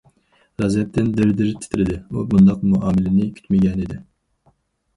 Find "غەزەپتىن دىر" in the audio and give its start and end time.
0.61-1.33